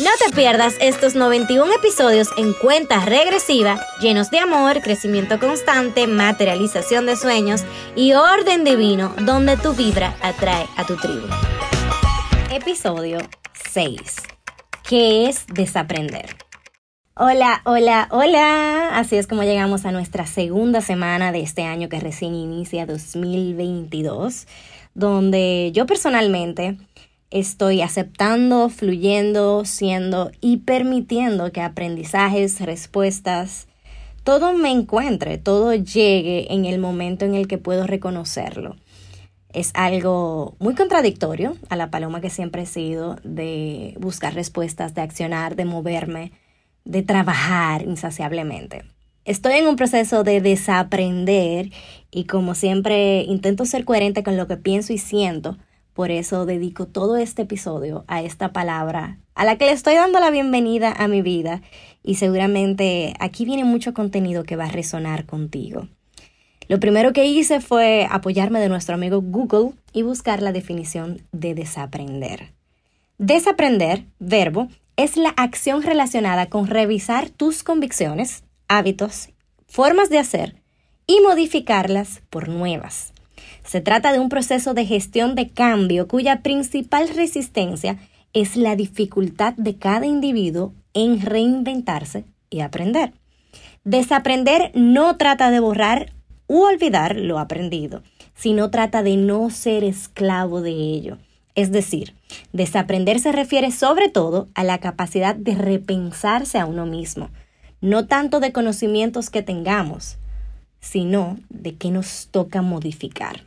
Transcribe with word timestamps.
No 0.00 0.10
te 0.24 0.32
pierdas 0.32 0.76
estos 0.80 1.16
91 1.16 1.74
episodios 1.74 2.28
en 2.36 2.52
cuenta 2.52 3.04
regresiva, 3.04 3.80
llenos 4.00 4.30
de 4.30 4.38
amor, 4.38 4.80
crecimiento 4.80 5.40
constante, 5.40 6.06
materialización 6.06 7.04
de 7.04 7.16
sueños 7.16 7.64
y 7.96 8.12
orden 8.12 8.62
divino, 8.62 9.12
donde 9.22 9.56
tu 9.56 9.74
vibra 9.74 10.14
atrae 10.22 10.66
a 10.76 10.84
tu 10.86 10.94
tribu. 10.98 11.26
Episodio 12.52 13.18
6. 13.72 14.00
¿Qué 14.88 15.28
es 15.28 15.48
desaprender? 15.48 16.36
Hola, 17.16 17.62
hola, 17.64 18.06
hola. 18.12 18.90
Así 18.96 19.16
es 19.16 19.26
como 19.26 19.42
llegamos 19.42 19.84
a 19.84 19.90
nuestra 19.90 20.26
segunda 20.26 20.80
semana 20.80 21.32
de 21.32 21.40
este 21.40 21.64
año 21.64 21.88
que 21.88 21.98
recién 21.98 22.36
inicia 22.36 22.86
2022, 22.86 24.46
donde 24.94 25.72
yo 25.74 25.86
personalmente 25.86 26.76
estoy 27.30 27.82
aceptando, 27.82 28.68
fluyendo, 28.68 29.64
siendo 29.64 30.30
y 30.40 30.58
permitiendo 30.58 31.52
que 31.52 31.60
aprendizajes, 31.60 32.60
respuestas, 32.60 33.68
todo 34.24 34.52
me 34.52 34.70
encuentre, 34.70 35.38
todo 35.38 35.74
llegue 35.74 36.52
en 36.52 36.64
el 36.64 36.78
momento 36.78 37.24
en 37.24 37.34
el 37.34 37.48
que 37.48 37.58
puedo 37.58 37.86
reconocerlo. 37.86 38.76
Es 39.52 39.70
algo 39.74 40.56
muy 40.58 40.74
contradictorio 40.74 41.56
a 41.70 41.76
la 41.76 41.90
paloma 41.90 42.20
que 42.20 42.28
siempre 42.28 42.62
he 42.62 42.66
sido 42.66 43.16
de 43.24 43.94
buscar 43.98 44.34
respuestas, 44.34 44.94
de 44.94 45.00
accionar, 45.00 45.56
de 45.56 45.64
moverme, 45.64 46.32
de 46.84 47.02
trabajar 47.02 47.82
insaciablemente. 47.82 48.84
Estoy 49.24 49.54
en 49.54 49.66
un 49.66 49.76
proceso 49.76 50.24
de 50.24 50.40
desaprender 50.40 51.70
y 52.10 52.24
como 52.24 52.54
siempre 52.54 53.22
intento 53.22 53.64
ser 53.64 53.84
coherente 53.84 54.22
con 54.22 54.36
lo 54.36 54.46
que 54.46 54.56
pienso 54.56 54.92
y 54.92 54.98
siento 54.98 55.58
por 55.98 56.12
eso 56.12 56.46
dedico 56.46 56.86
todo 56.86 57.16
este 57.16 57.42
episodio 57.42 58.04
a 58.06 58.22
esta 58.22 58.52
palabra, 58.52 59.18
a 59.34 59.44
la 59.44 59.58
que 59.58 59.64
le 59.64 59.72
estoy 59.72 59.96
dando 59.96 60.20
la 60.20 60.30
bienvenida 60.30 60.92
a 60.92 61.08
mi 61.08 61.22
vida 61.22 61.60
y 62.04 62.14
seguramente 62.14 63.14
aquí 63.18 63.44
viene 63.44 63.64
mucho 63.64 63.94
contenido 63.94 64.44
que 64.44 64.54
va 64.54 64.66
a 64.66 64.70
resonar 64.70 65.26
contigo. 65.26 65.88
Lo 66.68 66.78
primero 66.78 67.12
que 67.12 67.26
hice 67.26 67.60
fue 67.60 68.06
apoyarme 68.08 68.60
de 68.60 68.68
nuestro 68.68 68.94
amigo 68.94 69.20
Google 69.20 69.72
y 69.92 70.02
buscar 70.02 70.40
la 70.40 70.52
definición 70.52 71.20
de 71.32 71.56
desaprender. 71.56 72.52
Desaprender, 73.18 74.04
verbo, 74.20 74.68
es 74.94 75.16
la 75.16 75.30
acción 75.30 75.82
relacionada 75.82 76.46
con 76.46 76.68
revisar 76.68 77.28
tus 77.28 77.64
convicciones, 77.64 78.44
hábitos, 78.68 79.30
formas 79.66 80.10
de 80.10 80.18
hacer 80.20 80.62
y 81.08 81.20
modificarlas 81.22 82.22
por 82.30 82.48
nuevas. 82.48 83.12
Se 83.68 83.82
trata 83.82 84.12
de 84.12 84.18
un 84.18 84.30
proceso 84.30 84.72
de 84.72 84.86
gestión 84.86 85.34
de 85.34 85.50
cambio 85.50 86.08
cuya 86.08 86.40
principal 86.40 87.06
resistencia 87.10 87.98
es 88.32 88.56
la 88.56 88.76
dificultad 88.76 89.52
de 89.58 89.76
cada 89.76 90.06
individuo 90.06 90.72
en 90.94 91.20
reinventarse 91.20 92.24
y 92.48 92.60
aprender. 92.60 93.12
Desaprender 93.84 94.70
no 94.74 95.18
trata 95.18 95.50
de 95.50 95.60
borrar 95.60 96.14
u 96.46 96.62
olvidar 96.62 97.16
lo 97.16 97.38
aprendido, 97.38 98.02
sino 98.34 98.70
trata 98.70 99.02
de 99.02 99.18
no 99.18 99.50
ser 99.50 99.84
esclavo 99.84 100.62
de 100.62 100.70
ello. 100.70 101.18
Es 101.54 101.70
decir, 101.70 102.14
desaprender 102.54 103.20
se 103.20 103.32
refiere 103.32 103.70
sobre 103.70 104.08
todo 104.08 104.48
a 104.54 104.64
la 104.64 104.78
capacidad 104.78 105.34
de 105.34 105.54
repensarse 105.54 106.58
a 106.58 106.64
uno 106.64 106.86
mismo, 106.86 107.28
no 107.82 108.06
tanto 108.06 108.40
de 108.40 108.50
conocimientos 108.50 109.28
que 109.28 109.42
tengamos, 109.42 110.16
sino 110.80 111.36
de 111.50 111.74
qué 111.74 111.90
nos 111.90 112.28
toca 112.30 112.62
modificar. 112.62 113.42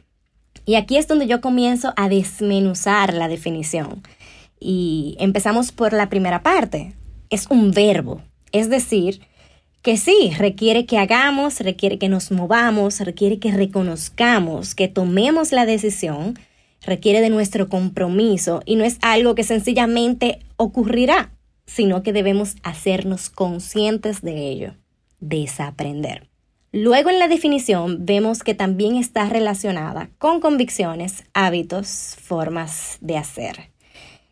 Y 0.65 0.75
aquí 0.75 0.97
es 0.97 1.07
donde 1.07 1.27
yo 1.27 1.41
comienzo 1.41 1.93
a 1.95 2.09
desmenuzar 2.09 3.13
la 3.13 3.27
definición. 3.27 4.03
Y 4.59 5.15
empezamos 5.19 5.71
por 5.71 5.93
la 5.93 6.09
primera 6.09 6.43
parte. 6.43 6.93
Es 7.29 7.47
un 7.49 7.71
verbo. 7.71 8.21
Es 8.51 8.69
decir, 8.69 9.21
que 9.81 9.97
sí, 9.97 10.31
requiere 10.37 10.85
que 10.85 10.99
hagamos, 10.99 11.59
requiere 11.59 11.97
que 11.97 12.09
nos 12.09 12.31
movamos, 12.31 12.99
requiere 12.99 13.39
que 13.39 13.51
reconozcamos, 13.51 14.75
que 14.75 14.87
tomemos 14.87 15.51
la 15.51 15.65
decisión, 15.65 16.37
requiere 16.85 17.21
de 17.21 17.29
nuestro 17.29 17.67
compromiso 17.67 18.61
y 18.65 18.75
no 18.75 18.83
es 18.83 18.97
algo 19.01 19.33
que 19.33 19.43
sencillamente 19.43 20.39
ocurrirá, 20.57 21.31
sino 21.65 22.03
que 22.03 22.13
debemos 22.13 22.55
hacernos 22.63 23.29
conscientes 23.29 24.21
de 24.21 24.49
ello, 24.49 24.75
desaprender. 25.19 26.30
Luego 26.73 27.09
en 27.09 27.19
la 27.19 27.27
definición 27.27 28.05
vemos 28.05 28.43
que 28.43 28.53
también 28.53 28.95
está 28.95 29.27
relacionada 29.27 30.09
con 30.17 30.39
convicciones, 30.39 31.25
hábitos, 31.33 32.15
formas 32.21 32.97
de 33.01 33.17
hacer. 33.17 33.71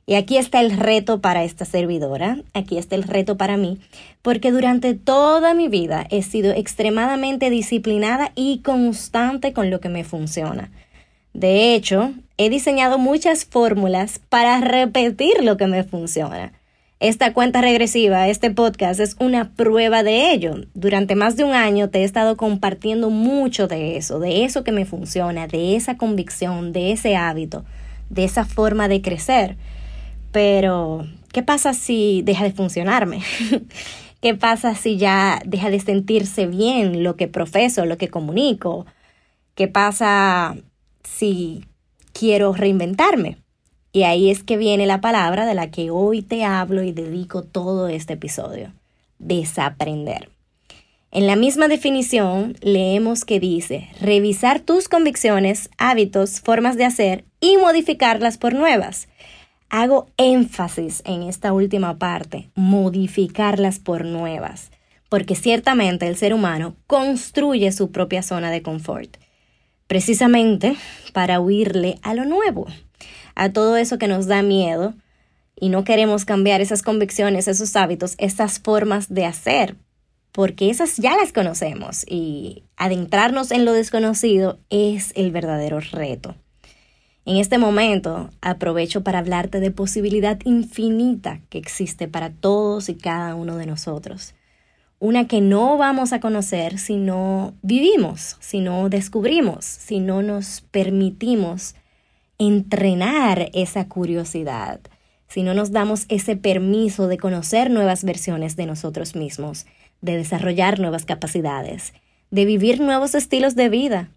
Y 0.06 0.16
aquí 0.16 0.38
está 0.38 0.62
el 0.62 0.72
reto 0.72 1.20
para 1.20 1.44
esta 1.44 1.66
servidora, 1.66 2.38
aquí 2.54 2.78
está 2.78 2.96
el 2.96 3.04
reto 3.04 3.38
para 3.38 3.58
mí, 3.58 3.78
porque 4.22 4.52
durante 4.52 4.94
toda 4.94 5.54
mi 5.54 5.68
vida 5.68 6.08
he 6.10 6.24
sido 6.24 6.54
extremadamente 6.54 7.50
disciplinada 7.50 8.32
y 8.36 8.60
constante 8.60 9.52
con 9.52 9.70
lo 9.70 9.82
que 9.82 9.90
me 9.90 10.06
funciona. 10.06 10.72
De 11.34 11.76
hecho, 11.76 12.14
he 12.38 12.50
diseñado 12.50 12.98
muchas 12.98 13.44
fórmulas 13.44 14.20
para 14.30 14.62
repetir 14.62 15.44
lo 15.44 15.58
que 15.58 15.68
me 15.68 15.84
funciona. 15.84 16.54
Esta 17.02 17.32
cuenta 17.32 17.62
regresiva, 17.62 18.28
este 18.28 18.52
podcast, 18.52 19.00
es 19.00 19.16
una 19.22 19.52
prueba 19.54 20.04
de 20.04 20.34
ello. 20.34 20.66
Durante 20.74 21.16
más 21.16 21.38
de 21.38 21.46
un 21.46 21.54
año 21.54 21.90
te 21.90 22.00
he 22.00 22.04
estado 22.04 22.36
compartiendo 22.36 23.10
mucho 23.10 23.70
de 23.70 23.96
eso, 23.96 24.20
de 24.20 24.44
eso 24.44 24.66
que 24.66 24.74
me 24.74 24.84
funciona, 24.84 25.48
de 25.48 25.78
esa 25.78 25.96
convicción, 25.96 26.74
de 26.74 26.92
ese 26.92 27.16
hábito, 27.16 27.64
de 28.10 28.26
esa 28.26 28.44
forma 28.44 28.90
de 28.90 29.02
crecer. 29.02 29.56
Pero, 30.34 31.08
¿qué 31.32 31.42
pasa 31.42 31.74
si 31.74 32.22
deja 32.24 32.44
de 32.44 32.52
funcionarme? 32.52 33.22
¿Qué 34.22 34.36
pasa 34.36 34.76
si 34.76 34.98
ya 34.98 35.42
deja 35.46 35.70
de 35.70 35.80
sentirse 35.80 36.48
bien 36.48 37.02
lo 37.06 37.16
que 37.16 37.30
profeso, 37.30 37.86
lo 37.86 37.98
que 37.98 38.10
comunico? 38.10 38.86
¿Qué 39.56 39.70
pasa 39.70 40.58
si 41.06 41.64
quiero 42.12 42.52
reinventarme? 42.52 43.38
Y 43.92 44.04
ahí 44.04 44.30
es 44.30 44.44
que 44.44 44.58
viene 44.58 44.86
la 44.86 45.02
palabra 45.02 45.46
de 45.46 45.56
la 45.56 45.72
que 45.72 45.90
hoy 45.90 46.22
te 46.22 46.44
hablo 46.44 46.84
y 46.84 46.92
dedico 46.92 47.42
todo 47.42 47.88
este 47.88 48.14
episodio, 48.14 48.72
desaprender. 49.18 50.30
En 51.12 51.26
la 51.26 51.36
misma 51.36 51.68
definición 51.68 52.56
leemos 52.62 53.26
que 53.26 53.40
dice, 53.40 53.90
revisar 54.00 54.60
tus 54.60 54.88
convicciones, 54.88 55.72
hábitos, 55.80 56.40
formas 56.40 56.78
de 56.78 56.86
hacer 56.86 57.26
y 57.42 57.58
modificarlas 57.58 58.38
por 58.38 58.54
nuevas. 58.54 59.08
Hago 59.72 60.08
énfasis 60.18 61.02
en 61.06 61.24
esta 61.24 61.52
última 61.52 61.98
parte, 61.98 62.52
modificarlas 62.54 63.80
por 63.80 64.06
nuevas, 64.06 64.70
porque 65.10 65.34
ciertamente 65.34 66.08
el 66.08 66.16
ser 66.16 66.36
humano 66.36 66.76
construye 66.86 67.72
su 67.72 67.90
propia 67.90 68.22
zona 68.22 68.52
de 68.52 68.62
confort, 68.62 69.18
precisamente 69.88 70.76
para 71.12 71.40
huirle 71.40 71.98
a 72.04 72.14
lo 72.14 72.26
nuevo 72.26 72.68
a 73.36 73.52
todo 73.52 73.78
eso 73.78 73.98
que 73.98 74.08
nos 74.08 74.28
da 74.28 74.42
miedo 74.42 74.94
y 75.56 75.70
no 75.70 75.84
queremos 75.84 76.26
cambiar 76.26 76.62
esas 76.62 76.82
convicciones, 76.82 77.48
esos 77.48 77.76
hábitos, 77.76 78.16
esas 78.18 78.60
formas 78.60 79.14
de 79.14 79.26
hacer, 79.26 79.76
porque 80.32 80.70
esas 80.70 80.98
ya 80.98 81.16
las 81.18 81.34
conocemos 81.34 82.06
y 82.08 82.64
adentrarnos 82.78 83.52
en 83.52 83.66
lo 83.66 83.74
desconocido 83.74 84.60
es 84.70 85.12
el 85.16 85.32
verdadero 85.32 85.80
reto. 85.80 86.36
En 87.26 87.38
este 87.38 87.58
momento 87.58 88.32
aprovecho 88.42 89.04
para 89.04 89.20
hablarte 89.20 89.60
de 89.60 89.72
posibilidad 89.72 90.40
infinita 90.46 91.42
que 91.50 91.58
existe 91.58 92.08
para 92.08 92.32
todos 92.32 92.90
y 92.90 92.96
cada 92.96 93.36
uno 93.36 93.58
de 93.58 93.66
nosotros. 93.66 94.34
Una 94.98 95.28
que 95.28 95.40
no 95.40 95.78
vamos 95.78 96.12
a 96.12 96.20
conocer 96.20 96.80
si 96.80 96.96
no 96.96 97.54
vivimos, 97.62 98.38
si 98.40 98.62
no 98.62 98.90
descubrimos, 98.90 99.64
si 99.64 100.00
no 100.00 100.24
nos 100.24 100.62
permitimos 100.72 101.76
entrenar 102.40 103.50
esa 103.54 103.88
curiosidad, 103.88 104.80
si 105.28 105.44
no 105.44 105.54
nos 105.54 105.72
damos 105.72 106.06
ese 106.10 106.36
permiso 106.36 107.08
de 107.08 107.18
conocer 107.18 107.70
nuevas 107.70 108.04
versiones 108.04 108.56
de 108.56 108.66
nosotros 108.66 109.16
mismos, 109.16 109.68
de 110.02 110.18
desarrollar 110.18 110.80
nuevas 110.80 111.06
capacidades, 111.06 111.94
de 112.32 112.46
vivir 112.46 112.80
nuevos 112.80 113.14
estilos 113.14 113.56
de 113.56 113.70
vida, 113.70 114.10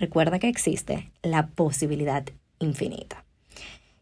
recuerda 0.00 0.38
que 0.38 0.48
existe 0.48 1.10
la 1.22 1.48
posibilidad 1.48 2.24
infinita. 2.58 3.24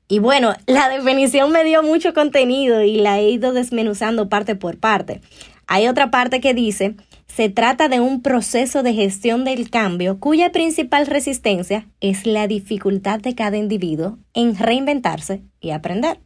Y 0.07 0.21
bueno, 0.21 0.55
la 0.67 0.89
definición 0.89 1.51
me 1.51 1.65
dio 1.65 1.83
mucho 1.83 2.15
contenido 2.15 2.83
y 2.83 2.97
la 2.97 3.19
he 3.19 3.31
ido 3.31 3.53
desmenuzando 3.53 4.29
parte 4.29 4.55
por 4.55 4.79
parte. 4.79 5.21
Hay 5.67 5.89
otra 5.89 6.11
parte 6.11 6.41
que 6.41 6.55
dice, 6.55 6.95
se 7.35 7.49
trata 7.49 7.89
de 7.89 7.99
un 7.99 8.23
proceso 8.23 8.85
de 8.85 8.95
gestión 8.95 9.45
del 9.45 9.69
cambio 9.69 10.21
cuya 10.21 10.53
principal 10.53 11.07
resistencia 11.07 11.89
es 12.01 12.27
la 12.27 12.47
dificultad 12.47 13.19
de 13.19 13.35
cada 13.35 13.57
individuo 13.57 14.19
en 14.35 14.57
reinventarse 14.57 15.43
y 15.61 15.71
aprender. 15.71 16.21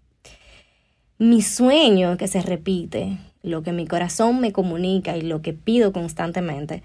Mi 1.17 1.41
sueño 1.41 2.19
que 2.19 2.29
se 2.29 2.43
repite, 2.43 3.17
lo 3.43 3.63
que 3.63 3.73
mi 3.73 3.87
corazón 3.87 4.41
me 4.41 4.53
comunica 4.53 5.17
y 5.17 5.23
lo 5.23 5.41
que 5.41 5.55
pido 5.55 5.95
constantemente, 5.95 6.83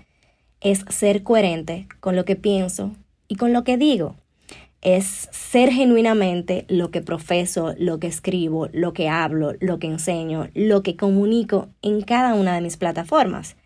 es 0.61 0.85
ser 0.87 1.23
coherente 1.23 1.89
con 1.99 2.15
lo 2.15 2.23
que 2.23 2.37
pienso 2.37 2.93
y 3.27 3.35
con 3.35 3.51
lo 3.51 3.65
que 3.65 3.75
digo. 3.75 4.15
Es 4.81 5.27
ser 5.31 5.69
genuinamente 5.69 6.65
lo 6.69 6.91
que 6.91 7.01
profeso, 7.01 7.75
lo 7.77 7.99
que 7.99 8.07
escribo, 8.07 8.69
lo 8.71 8.93
que 8.93 9.09
hablo, 9.09 9.51
lo 9.59 9.79
que 9.79 9.87
enseño, 9.87 10.47
lo 10.53 10.81
que 10.81 10.95
comunico 10.95 11.67
en 11.81 12.01
cada 12.01 12.35
una 12.35 12.55
de 12.55 12.61
mis 12.61 12.77
plataformas. 12.77 13.57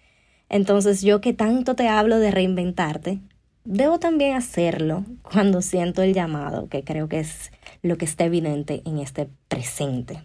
Entonces 0.49 1.01
yo 1.01 1.21
que 1.21 1.33
tanto 1.33 1.75
te 1.75 1.87
hablo 1.87 2.19
de 2.19 2.31
reinventarte, 2.31 3.19
debo 3.65 3.99
también 3.99 4.35
hacerlo 4.35 5.05
cuando 5.21 5.61
siento 5.61 6.01
el 6.01 6.13
llamado, 6.13 6.69
que 6.69 6.83
creo 6.83 7.09
que 7.09 7.19
es 7.19 7.51
lo 7.81 7.97
que 7.97 8.05
está 8.05 8.25
evidente 8.25 8.81
en 8.85 8.99
este 8.99 9.29
presente. 9.47 10.23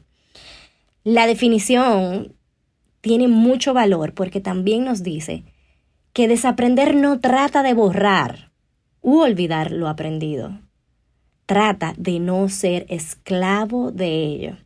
La 1.05 1.27
definición 1.27 2.35
tiene 3.01 3.27
mucho 3.27 3.75
valor 3.75 4.15
porque 4.15 4.41
también 4.41 4.85
nos 4.85 5.03
dice 5.03 5.43
que 6.13 6.29
desaprender 6.29 6.95
no 6.95 7.19
trata 7.19 7.63
de 7.63 7.75
borrar 7.75 8.53
u 9.01 9.19
olvidar 9.19 9.73
lo 9.73 9.89
aprendido. 9.89 10.61
Trata 11.47 11.95
de 11.99 12.21
no 12.21 12.49
ser 12.49 12.87
esclavo 12.89 13.91
de 13.91 14.25
ello. 14.25 14.57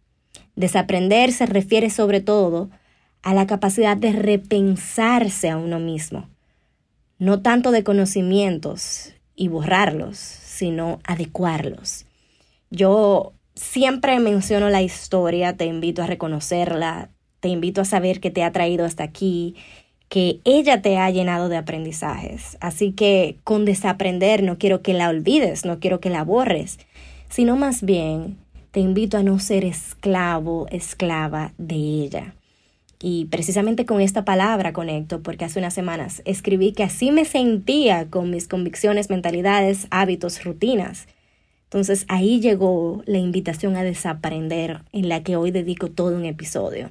Desaprender 0.56 1.32
se 1.32 1.47
refiere 1.47 1.88
sobre 1.88 2.20
todo 2.20 2.70
a 3.26 3.34
la 3.34 3.49
capacidad 3.49 3.96
de 3.96 4.12
repensarse 4.12 5.50
a 5.50 5.56
uno 5.56 5.81
mismo. 5.81 6.28
No 7.19 7.43
tanto 7.43 7.73
de 7.73 7.82
conocimientos 7.82 9.14
y 9.34 9.49
borrarlos, 9.49 10.17
sino 10.17 11.00
adecuarlos. 11.02 12.06
Yo 12.70 13.32
siempre 13.56 14.20
menciono 14.20 14.69
la 14.69 14.81
historia, 14.81 15.56
te 15.56 15.64
invito 15.64 16.05
a 16.05 16.06
reconocerla, 16.06 17.11
te 17.40 17.49
invito 17.49 17.81
a 17.81 17.84
saber 17.84 18.20
que 18.20 18.31
te 18.31 18.44
ha 18.44 18.52
traído 18.52 18.84
hasta 18.84 19.02
aquí 19.02 19.56
que 20.08 20.38
ella 20.44 20.81
te 20.81 20.96
ha 20.99 21.11
llenado 21.11 21.49
de 21.49 21.56
aprendizajes. 21.56 22.56
Así 22.61 22.93
que 22.93 23.38
con 23.43 23.64
desaprender 23.64 24.44
no 24.44 24.56
quiero 24.56 24.82
que 24.82 24.94
la 24.94 25.08
olvides, 25.08 25.64
no 25.64 25.81
quiero 25.81 25.99
que 25.99 26.11
la 26.11 26.23
borres, 26.23 26.78
sino 27.28 27.56
más 27.56 27.82
bien 27.82 28.37
te 28.70 28.78
invito 28.78 29.17
a 29.17 29.25
no 29.25 29.40
ser 29.40 29.64
esclavo, 29.64 30.69
esclava 30.70 31.55
de 31.58 31.75
ella. 31.75 32.37
Y 32.98 33.26
precisamente 33.26 33.84
con 33.84 34.00
esta 34.00 34.25
palabra 34.25 34.72
conecto 34.72 35.22
porque 35.22 35.44
hace 35.44 35.58
unas 35.58 35.75
semanas 35.75 36.22
escribí 36.25 36.72
que 36.72 36.82
así 36.82 37.10
me 37.10 37.25
sentía 37.25 38.08
con 38.08 38.31
mis 38.31 38.48
convicciones, 38.48 39.10
mentalidades, 39.10 39.87
hábitos, 39.90 40.44
rutinas. 40.44 41.06
Entonces 41.64 42.06
ahí 42.08 42.40
llegó 42.40 43.02
la 43.06 43.19
invitación 43.19 43.76
a 43.76 43.82
desaprender 43.82 44.82
en 44.93 45.08
la 45.08 45.22
que 45.22 45.37
hoy 45.37 45.50
dedico 45.50 45.90
todo 45.90 46.16
un 46.16 46.25
episodio 46.25 46.90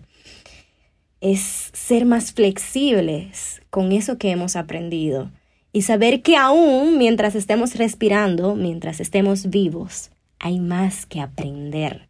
es 1.25 1.71
ser 1.73 2.05
más 2.05 2.33
flexibles 2.33 3.61
con 3.71 3.91
eso 3.91 4.19
que 4.19 4.29
hemos 4.29 4.55
aprendido 4.55 5.31
y 5.71 5.81
saber 5.81 6.21
que 6.21 6.37
aún 6.37 6.99
mientras 6.99 7.33
estemos 7.33 7.75
respirando, 7.75 8.55
mientras 8.55 8.99
estemos 8.99 9.49
vivos, 9.49 10.11
hay 10.39 10.59
más 10.59 11.07
que 11.07 11.21
aprender. 11.21 12.07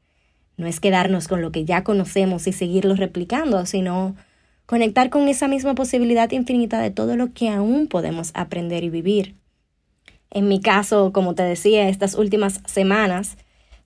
No 0.58 0.68
es 0.68 0.80
quedarnos 0.80 1.28
con 1.28 1.42
lo 1.42 1.52
que 1.52 1.66
ya 1.66 1.84
conocemos 1.84 2.48
y 2.48 2.54
seguirlo 2.54 2.96
replicando, 2.96 3.66
sino 3.66 4.16
conectar 4.66 5.10
con 5.10 5.28
esa 5.28 5.48
misma 5.48 5.76
posibilidad 5.76 6.32
infinita 6.32 6.80
de 6.80 6.92
todo 6.92 7.16
lo 7.16 7.34
que 7.34 7.50
aún 7.50 7.88
podemos 7.88 8.32
aprender 8.34 8.84
y 8.84 8.90
vivir. 8.90 9.36
En 10.32 10.48
mi 10.48 10.60
caso, 10.60 11.12
como 11.14 11.36
te 11.36 11.44
decía, 11.44 11.88
estas 11.88 12.16
últimas 12.16 12.62
semanas 12.66 13.38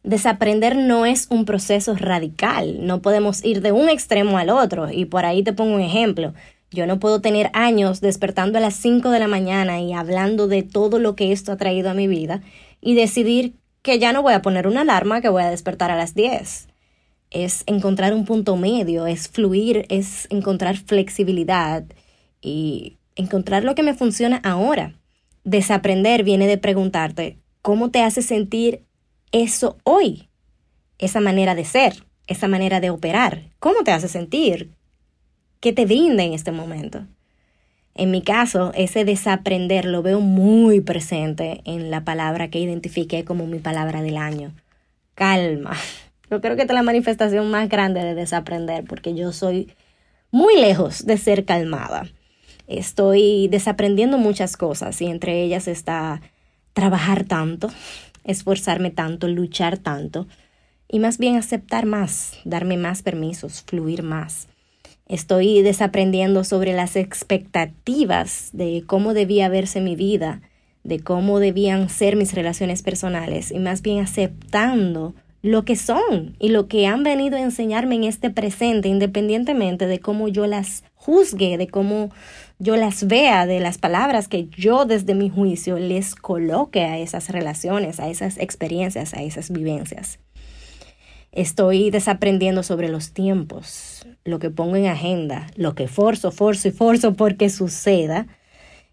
desaprender 0.03 0.75
no 0.75 1.05
es 1.05 1.27
un 1.29 1.45
proceso 1.45 1.95
radical, 1.95 2.85
no 2.85 3.01
podemos 3.01 3.43
ir 3.43 3.61
de 3.61 3.71
un 3.71 3.89
extremo 3.89 4.37
al 4.37 4.49
otro 4.49 4.89
y 4.91 5.05
por 5.05 5.25
ahí 5.25 5.43
te 5.43 5.53
pongo 5.53 5.75
un 5.75 5.81
ejemplo. 5.81 6.33
Yo 6.71 6.85
no 6.85 6.99
puedo 6.99 7.19
tener 7.19 7.49
años 7.53 7.99
despertando 7.99 8.59
a 8.59 8.61
las 8.61 8.75
5 8.75 9.09
de 9.09 9.19
la 9.19 9.27
mañana 9.27 9.81
y 9.81 9.93
hablando 9.93 10.47
de 10.47 10.63
todo 10.63 10.99
lo 10.99 11.15
que 11.15 11.31
esto 11.31 11.51
ha 11.51 11.57
traído 11.57 11.89
a 11.89 11.95
mi 11.95 12.07
vida 12.07 12.41
y 12.79 12.95
decidir 12.95 13.55
que 13.81 13.99
ya 13.99 14.13
no 14.13 14.21
voy 14.21 14.33
a 14.33 14.41
poner 14.41 14.67
una 14.67 14.81
alarma, 14.81 15.21
que 15.21 15.29
voy 15.29 15.43
a 15.43 15.49
despertar 15.49 15.91
a 15.91 15.95
las 15.95 16.13
10. 16.13 16.67
Es 17.31 17.63
encontrar 17.67 18.13
un 18.13 18.25
punto 18.25 18.57
medio, 18.57 19.07
es 19.07 19.29
fluir, 19.29 19.85
es 19.89 20.27
encontrar 20.29 20.77
flexibilidad 20.77 21.83
y 22.41 22.97
encontrar 23.15 23.63
lo 23.63 23.75
que 23.75 23.83
me 23.83 23.93
funciona 23.93 24.37
ahora. 24.43 24.95
Desaprender 25.43 26.23
viene 26.23 26.47
de 26.47 26.57
preguntarte, 26.57 27.37
¿cómo 27.61 27.91
te 27.91 28.01
hace 28.01 28.21
sentir 28.21 28.83
eso 29.31 29.77
hoy, 29.83 30.29
esa 30.97 31.21
manera 31.21 31.55
de 31.55 31.65
ser, 31.65 32.05
esa 32.27 32.47
manera 32.47 32.79
de 32.79 32.89
operar? 32.89 33.49
¿Cómo 33.59 33.83
te 33.83 33.91
hace 33.91 34.07
sentir? 34.07 34.71
¿Qué 35.59 35.73
te 35.73 35.85
brinda 35.85 36.23
en 36.23 36.33
este 36.33 36.51
momento? 36.51 37.05
En 37.99 38.11
mi 38.11 38.21
caso, 38.21 38.71
ese 38.75 39.03
desaprender 39.03 39.83
lo 39.83 40.01
veo 40.01 40.21
muy 40.21 40.79
presente 40.79 41.59
en 41.65 41.91
la 41.91 42.05
palabra 42.05 42.49
que 42.49 42.57
identifiqué 42.57 43.25
como 43.25 43.45
mi 43.45 43.59
palabra 43.59 44.01
del 44.01 44.15
año. 44.15 44.53
Calma. 45.15 45.75
Yo 46.31 46.39
creo 46.39 46.55
que 46.55 46.61
es 46.61 46.71
la 46.71 46.81
manifestación 46.81 47.51
más 47.51 47.67
grande 47.67 48.01
de 48.01 48.15
desaprender 48.15 48.85
porque 48.85 49.15
yo 49.15 49.33
soy 49.33 49.73
muy 50.31 50.55
lejos 50.55 51.05
de 51.05 51.17
ser 51.17 51.43
calmada. 51.43 52.07
Estoy 52.67 53.49
desaprendiendo 53.49 54.17
muchas 54.17 54.55
cosas 54.55 55.01
y 55.01 55.07
entre 55.07 55.43
ellas 55.43 55.67
está 55.67 56.21
trabajar 56.71 57.25
tanto, 57.25 57.69
esforzarme 58.23 58.91
tanto, 58.91 59.27
luchar 59.27 59.77
tanto, 59.77 60.25
y 60.87 60.99
más 60.99 61.17
bien 61.17 61.35
aceptar 61.35 61.85
más, 61.85 62.37
darme 62.45 62.77
más 62.77 63.01
permisos, 63.01 63.61
fluir 63.67 64.03
más. 64.03 64.47
Estoy 65.09 65.63
desaprendiendo 65.63 66.43
sobre 66.43 66.71
las 66.71 66.95
expectativas 66.95 68.51
de 68.53 68.83
cómo 68.85 69.15
debía 69.15 69.49
verse 69.49 69.81
mi 69.81 69.95
vida, 69.95 70.43
de 70.83 70.99
cómo 70.99 71.39
debían 71.39 71.89
ser 71.89 72.15
mis 72.15 72.35
relaciones 72.35 72.83
personales, 72.83 73.49
y 73.49 73.57
más 73.57 73.81
bien 73.81 74.01
aceptando 74.01 75.15
lo 75.41 75.65
que 75.65 75.75
son 75.75 76.35
y 76.37 76.49
lo 76.49 76.67
que 76.67 76.85
han 76.85 77.01
venido 77.01 77.37
a 77.37 77.41
enseñarme 77.41 77.95
en 77.95 78.03
este 78.03 78.29
presente, 78.29 78.87
independientemente 78.87 79.87
de 79.87 79.99
cómo 79.99 80.27
yo 80.27 80.45
las 80.45 80.83
juzgue, 80.93 81.57
de 81.57 81.67
cómo 81.67 82.11
yo 82.59 82.75
las 82.75 83.07
vea, 83.07 83.47
de 83.47 83.59
las 83.59 83.79
palabras 83.79 84.27
que 84.27 84.47
yo 84.49 84.85
desde 84.85 85.15
mi 85.15 85.31
juicio 85.31 85.79
les 85.79 86.13
coloque 86.13 86.81
a 86.83 86.99
esas 86.99 87.29
relaciones, 87.29 87.99
a 87.99 88.09
esas 88.09 88.37
experiencias, 88.37 89.15
a 89.15 89.23
esas 89.23 89.49
vivencias. 89.49 90.19
Estoy 91.31 91.91
desaprendiendo 91.91 92.63
sobre 92.63 92.89
los 92.89 93.11
tiempos, 93.11 94.05
lo 94.25 94.39
que 94.39 94.49
pongo 94.49 94.75
en 94.75 94.87
agenda, 94.87 95.47
lo 95.55 95.75
que 95.75 95.87
forzo, 95.87 96.31
forzo 96.31 96.69
y 96.69 96.71
forzo 96.71 97.13
porque 97.13 97.49
suceda. 97.49 98.27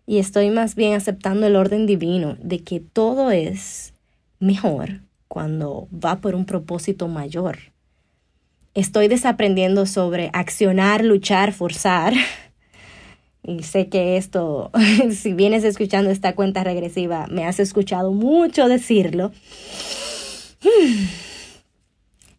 Y 0.07 0.19
estoy 0.19 0.51
más 0.51 0.75
bien 0.75 0.95
aceptando 0.95 1.47
el 1.47 1.57
orden 1.57 1.87
divino 1.87 2.37
de 2.41 2.63
que 2.63 2.81
todo 2.81 3.31
es 3.31 3.95
mejor 4.39 5.01
cuando 5.29 5.89
va 5.93 6.21
por 6.21 6.35
un 6.35 6.45
propósito 6.45 7.09
mayor. 7.09 7.59
Estoy 8.75 9.09
desaprendiendo 9.09 9.87
sobre 9.87 10.31
accionar, 10.35 11.03
luchar, 11.05 11.53
forzar. 11.53 12.13
Y 13.43 13.63
sé 13.63 13.89
que 13.89 14.19
esto, 14.19 14.71
si 15.11 15.33
vienes 15.33 15.65
escuchando 15.65 16.11
esta 16.11 16.35
cuenta 16.35 16.65
regresiva, 16.65 17.27
me 17.29 17.47
has 17.47 17.61
escuchado 17.61 18.13
mucho 18.13 18.69
decirlo. 18.69 19.33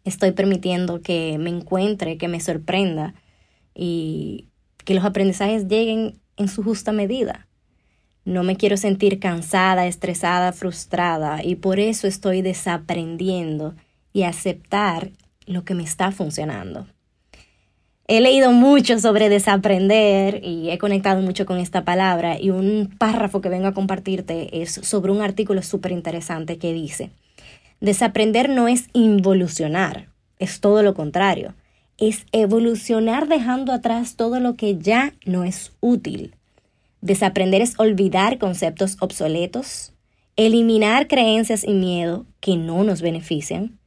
Estoy 0.08 0.32
permitiendo 0.32 1.02
que 1.02 1.36
me 1.38 1.50
encuentre, 1.50 2.16
que 2.16 2.28
me 2.28 2.40
sorprenda 2.40 3.14
y 3.74 4.48
que 4.84 4.94
los 4.94 5.04
aprendizajes 5.04 5.68
lleguen 5.68 6.18
en 6.38 6.48
su 6.48 6.62
justa 6.62 6.92
medida. 6.92 7.46
No 8.24 8.42
me 8.42 8.56
quiero 8.56 8.78
sentir 8.78 9.20
cansada, 9.20 9.86
estresada, 9.86 10.52
frustrada 10.52 11.44
y 11.44 11.56
por 11.56 11.78
eso 11.78 12.06
estoy 12.06 12.40
desaprendiendo 12.40 13.74
y 14.14 14.22
aceptar 14.22 15.10
lo 15.46 15.64
que 15.64 15.74
me 15.74 15.82
está 15.82 16.10
funcionando. 16.10 16.86
He 18.06 18.22
leído 18.22 18.50
mucho 18.52 18.98
sobre 18.98 19.28
desaprender 19.28 20.40
y 20.42 20.70
he 20.70 20.78
conectado 20.78 21.20
mucho 21.20 21.44
con 21.44 21.58
esta 21.58 21.84
palabra 21.84 22.40
y 22.40 22.48
un 22.48 22.94
párrafo 22.98 23.42
que 23.42 23.50
vengo 23.50 23.66
a 23.66 23.74
compartirte 23.74 24.62
es 24.62 24.72
sobre 24.72 25.12
un 25.12 25.20
artículo 25.20 25.60
súper 25.60 25.92
interesante 25.92 26.56
que 26.56 26.72
dice, 26.72 27.10
desaprender 27.80 28.48
no 28.48 28.68
es 28.68 28.88
involucionar, 28.92 30.08
es 30.38 30.60
todo 30.60 30.82
lo 30.82 30.94
contrario, 30.94 31.54
es 31.96 32.26
evolucionar 32.32 33.28
dejando 33.28 33.72
atrás 33.72 34.16
todo 34.16 34.40
lo 34.40 34.56
que 34.56 34.78
ya 34.78 35.14
no 35.24 35.44
es 35.44 35.72
útil. 35.80 36.34
Desaprender 37.00 37.62
es 37.62 37.78
olvidar 37.78 38.38
conceptos 38.38 38.96
obsoletos, 39.00 39.92
eliminar 40.36 41.08
creencias 41.08 41.64
y 41.64 41.72
miedo 41.72 42.26
que 42.40 42.56
no 42.56 42.84
nos 42.84 43.02
benefician, 43.02 43.78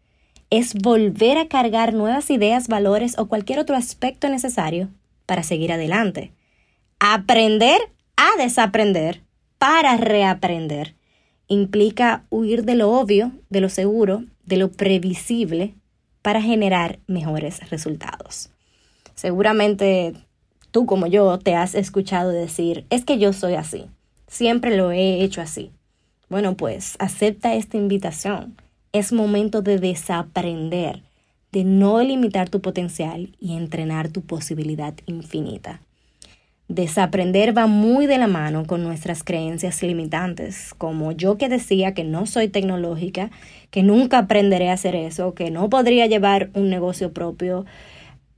es 0.50 0.74
volver 0.74 1.38
a 1.38 1.48
cargar 1.48 1.94
nuevas 1.94 2.30
ideas, 2.30 2.68
valores 2.68 3.18
o 3.18 3.28
cualquier 3.28 3.60
otro 3.60 3.76
aspecto 3.76 4.28
necesario 4.30 4.90
para 5.26 5.44
seguir 5.44 5.72
adelante. 5.72 6.34
aprender 7.00 7.80
a 8.16 8.38
desaprender 8.38 9.24
para 9.58 9.98
reaprender. 9.98 10.96
Implica 11.51 12.24
huir 12.29 12.63
de 12.63 12.75
lo 12.75 12.93
obvio, 12.93 13.34
de 13.50 13.60
lo 13.60 13.67
seguro, 13.67 14.24
de 14.46 14.55
lo 14.55 14.72
previsible 14.72 15.75
para 16.22 16.41
generar 16.41 17.00
mejores 17.08 17.70
resultados. 17.70 18.51
Seguramente 19.15 20.13
tú 20.72 20.86
como 20.86 21.08
yo 21.08 21.38
te 21.39 21.55
has 21.55 21.75
escuchado 21.75 22.29
decir, 22.29 22.86
es 22.89 23.03
que 23.03 23.20
yo 23.20 23.34
soy 23.34 23.55
así, 23.55 23.88
siempre 24.27 24.77
lo 24.77 24.93
he 24.93 25.22
hecho 25.24 25.41
así. 25.41 25.72
Bueno, 26.29 26.55
pues 26.55 26.96
acepta 27.00 27.53
esta 27.53 27.75
invitación. 27.75 28.55
Es 28.93 29.12
momento 29.12 29.62
de 29.62 29.77
desaprender, 29.77 31.03
de 31.51 31.65
no 31.65 32.01
limitar 32.01 32.48
tu 32.48 32.62
potencial 32.62 33.36
y 33.41 33.58
entrenar 33.58 34.08
tu 34.08 34.22
posibilidad 34.22 34.93
infinita. 35.05 35.81
Desaprender 36.72 37.56
va 37.58 37.68
muy 37.68 38.06
de 38.06 38.18
la 38.18 38.28
mano 38.28 38.66
con 38.66 38.82
nuestras 38.82 39.25
creencias 39.25 39.84
limitantes, 39.84 40.74
como 40.78 41.12
yo 41.12 41.38
que 41.38 41.50
decía 41.50 41.94
que 41.94 42.06
no 42.06 42.25
soy 42.25 42.48
tecnológica, 42.48 43.30
que 43.72 43.84
nunca 43.84 44.20
aprenderé 44.20 44.70
a 44.70 44.75
hacer 44.75 44.96
eso, 44.96 45.34
que 45.34 45.51
no 45.51 45.70
podría 45.70 46.06
llevar 46.06 46.50
un 46.54 46.70
negocio 46.70 47.12
propio, 47.12 47.66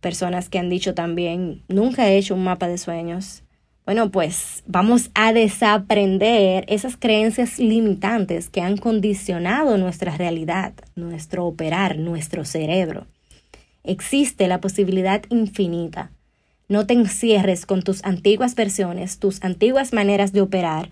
personas 0.01 0.49
que 0.49 0.57
han 0.57 0.71
dicho 0.71 0.95
también, 0.95 1.61
nunca 1.67 2.09
he 2.09 2.17
hecho 2.17 2.33
un 2.33 2.43
mapa 2.43 2.67
de 2.67 2.79
sueños. 2.79 3.43
Bueno, 3.85 4.09
pues 4.09 4.63
vamos 4.65 5.11
a 5.13 5.31
desaprender 5.31 6.65
esas 6.69 6.97
creencias 6.97 7.59
limitantes 7.59 8.49
que 8.49 8.61
han 8.61 8.77
condicionado 8.77 9.77
nuestra 9.77 10.17
realidad, 10.17 10.73
nuestro 10.95 11.45
operar, 11.45 11.99
nuestro 11.99 12.45
cerebro. 12.45 13.05
Existe 13.83 14.47
la 14.47 14.59
posibilidad 14.59 15.21
infinita 15.29 16.09
no 16.73 16.87
te 16.87 16.95
encierres 16.95 17.67
con 17.67 17.83
tus 17.83 18.03
antiguas 18.03 18.55
versiones, 18.55 19.19
tus 19.19 19.43
antiguas 19.43 19.93
maneras 19.93 20.33
de 20.33 20.41
operar. 20.41 20.89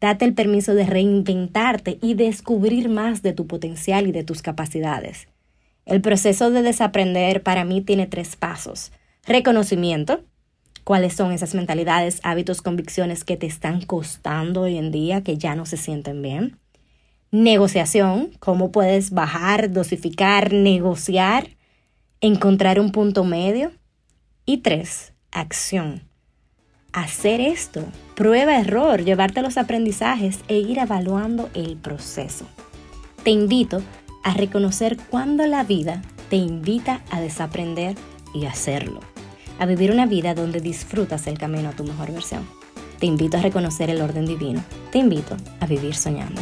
Date 0.00 0.24
el 0.24 0.32
permiso 0.32 0.74
de 0.74 0.86
reinventarte 0.86 1.98
y 2.00 2.14
descubrir 2.14 2.88
más 2.88 3.20
de 3.20 3.34
tu 3.34 3.46
potencial 3.46 4.06
y 4.06 4.12
de 4.12 4.24
tus 4.24 4.40
capacidades. 4.40 5.28
El 5.84 6.00
proceso 6.00 6.50
de 6.50 6.62
desaprender 6.62 7.42
para 7.42 7.66
mí 7.66 7.82
tiene 7.82 8.06
tres 8.06 8.36
pasos. 8.36 8.90
Reconocimiento, 9.26 10.24
cuáles 10.82 11.12
son 11.12 11.30
esas 11.32 11.54
mentalidades, 11.54 12.20
hábitos, 12.22 12.62
convicciones 12.62 13.22
que 13.22 13.36
te 13.36 13.46
están 13.46 13.82
costando 13.82 14.62
hoy 14.62 14.78
en 14.78 14.90
día, 14.90 15.22
que 15.22 15.36
ya 15.36 15.54
no 15.54 15.66
se 15.66 15.76
sienten 15.76 16.22
bien. 16.22 16.58
Negociación, 17.32 18.30
cómo 18.38 18.72
puedes 18.72 19.10
bajar, 19.10 19.70
dosificar, 19.72 20.54
negociar, 20.54 21.50
encontrar 22.22 22.80
un 22.80 22.92
punto 22.92 23.24
medio. 23.24 23.72
Y 24.46 24.58
tres, 24.58 25.12
acción. 25.32 26.02
Hacer 26.92 27.40
esto, 27.40 27.84
prueba 28.14 28.58
error, 28.58 29.04
llevarte 29.04 29.42
los 29.42 29.58
aprendizajes 29.58 30.40
e 30.48 30.58
ir 30.58 30.78
evaluando 30.78 31.50
el 31.54 31.76
proceso. 31.76 32.46
Te 33.22 33.30
invito 33.30 33.82
a 34.24 34.34
reconocer 34.34 34.96
cuando 35.10 35.46
la 35.46 35.64
vida 35.64 36.02
te 36.30 36.36
invita 36.36 37.02
a 37.10 37.20
desaprender 37.20 37.96
y 38.34 38.46
hacerlo. 38.46 39.00
A 39.58 39.66
vivir 39.66 39.90
una 39.90 40.06
vida 40.06 40.34
donde 40.34 40.60
disfrutas 40.60 41.26
el 41.26 41.38
camino 41.38 41.70
a 41.70 41.72
tu 41.72 41.84
mejor 41.84 42.12
versión. 42.12 42.46
Te 42.98 43.06
invito 43.06 43.36
a 43.36 43.42
reconocer 43.42 43.90
el 43.90 44.00
orden 44.00 44.26
divino. 44.26 44.62
Te 44.90 44.98
invito 44.98 45.36
a 45.60 45.66
vivir 45.66 45.94
soñando. 45.94 46.40